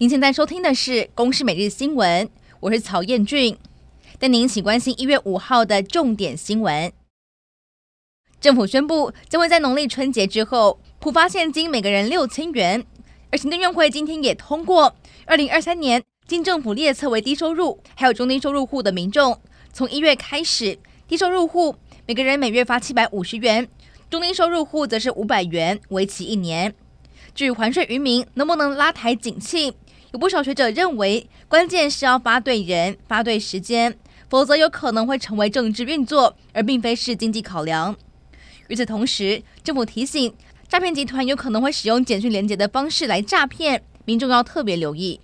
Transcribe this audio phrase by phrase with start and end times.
[0.00, 2.26] 您现在收听的是《公视每日新闻》，
[2.60, 3.58] 我是曹彦俊，
[4.18, 6.90] 带您一起关心一月五号的重点新闻。
[8.40, 12.82] 政府宣布将会在农历春节之后普发现金，每个人六千元。
[13.30, 14.96] 而行政院会今天也通过，
[15.26, 19.38] 二零二三年经政府列册为低收入还有中低收入户的民众，
[19.70, 23.68] 从一月开始，低收入户每个人每月发七百五十元，
[24.08, 26.74] 中低收入户则是五百元，为期一年。
[27.34, 29.74] 至于还税于民能不能拉抬景气，
[30.12, 33.96] 有不少学者认为，关键是要发对人、发对时间，
[34.28, 37.94] 否则有可能会成为政治运作，而并非是经济考量。
[38.66, 40.34] 与此同时，政府提醒，
[40.68, 45.20] 诈骗集团有可能会使用简讯连结的方式来诈骗，民众要特别留意。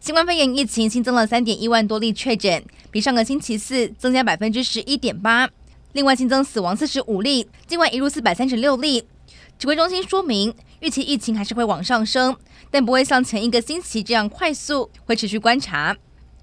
[0.00, 5.48] 新冠肺炎疫情新增了三点一万多例确诊，比上个星期四增加百分之十一点八。
[5.92, 9.04] 另外新增死亡四十五例，境外移入四百三十六例。
[9.58, 12.36] 指挥中心说明，预期疫情还是会往上升，
[12.70, 15.96] 但不会像前一个星期这样快速，会持续观察。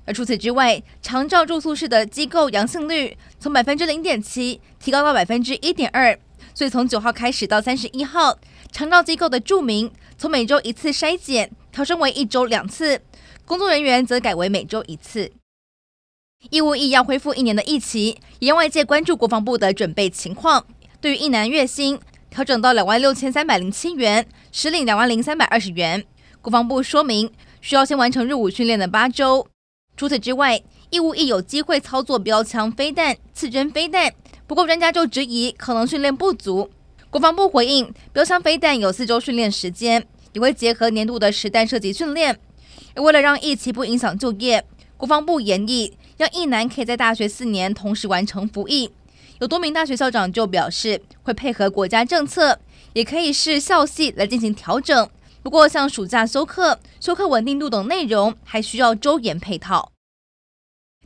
[0.05, 6.17] 而除此之外，长照住宿式的机构阳性率从百分之零点七提高到百分之一点二，
[6.53, 8.37] 所以从九号开始到三十一号，
[8.71, 13.01] 长照机构的住民从每周一次筛检调升为一周两次，
[13.45, 15.31] 工作人员则改为每周一次。
[16.51, 20.67] 义务役要恢复一年的役期，也让外界关注国防部的准备情况。
[21.01, 21.99] 对于役男月薪，
[22.35, 26.03] 调整到两万六千三百零七元，实领两万零三百二十元。
[26.41, 29.47] 国防部说明，需要先完成入伍训练的八周。
[29.95, 34.11] 除此之外，义务役有机会操作标枪飞弹、刺针飞弹。
[34.47, 36.69] 不过专家就质疑，可能训练不足。
[37.09, 42.37] 国防部回应，标枪飞弹有四周训练时间，也会结合年度的实弹射击训练。
[42.95, 44.61] 为了让役期不影响就业，
[44.97, 48.91] 国防部研议让役男可以在大学四年同时完成服役。
[49.39, 52.59] 有多名大学校长就表示，会配合国家政策，
[52.93, 55.09] 也可以视校系来进行调整。
[55.43, 59.91] 不过，像暑假休课、休课稳定度等内容，还需要周延配套。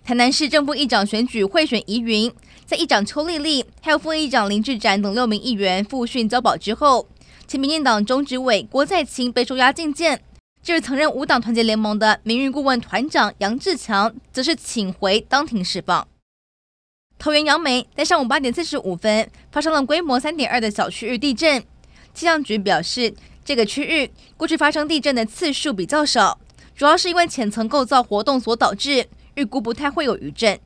[0.03, 2.31] 台南市政副议长选举贿选疑云，
[2.65, 7.07] 在议长邱丽丽还有副议长林志展等六名议员复讯交保之后，
[7.47, 10.21] 前民进党中执委郭在清被收押进见。
[10.61, 16.07] 至于曾任无党团结联盟的名誉顾问团长杨志强，则是请回当庭释放。
[17.19, 21.61] 桃园杨梅在上午八点四十五分发生了规模三点二的小区域地震。
[22.13, 23.13] 气象局表示，
[23.43, 26.39] 这个区域过去发生地震的次数比较少，
[26.73, 30.57] 主要是因为浅层构造活动所导致，预估不太会有余震。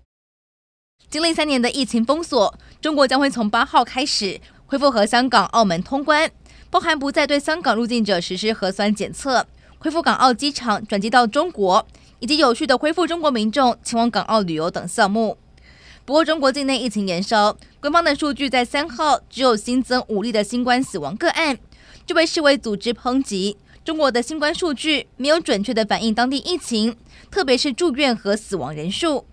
[1.10, 6.30] 经历三年的疫情封锁，中国将会从八号开始恢复和香港、澳门通关，
[6.70, 9.48] 包含不再对香港入境者实施核酸检测，
[9.80, 11.88] 恢复港澳机场转机到中国，
[12.20, 15.40] 以及有序的恢复中国民众前往港澳旅游等项目。
[16.06, 21.58] 不过，中国境内疫情延烧，官方的数据在三号只有新增五例的新冠死亡个案，
[22.06, 23.56] 就被视为组织抨击。
[23.86, 26.98] 中国的新冠数据没有准确的反映当地疫情，
[27.32, 29.26] 特别是住院和死亡人数。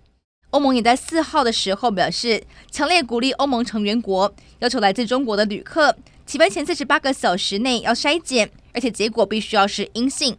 [0.50, 10.36] 欧盟也在四号的时候表示，强烈鼓励欧盟成员国要求来自中国的旅客起飞前四十八个小时内要筛检，而且结果必须要是阴性。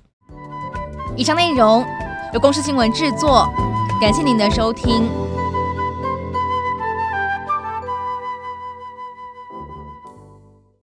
[1.18, 1.86] 以上内容
[2.34, 3.50] 由公司新闻制作，
[4.00, 5.31] 感谢您的收听。